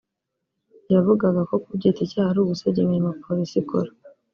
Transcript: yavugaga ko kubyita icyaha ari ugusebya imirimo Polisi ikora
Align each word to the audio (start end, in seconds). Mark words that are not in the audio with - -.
yavugaga 0.93 1.41
ko 1.49 1.55
kubyita 1.63 1.99
icyaha 2.03 2.29
ari 2.31 2.39
ugusebya 2.41 2.81
imirimo 2.83 3.11
Polisi 3.25 3.55
ikora 3.61 3.89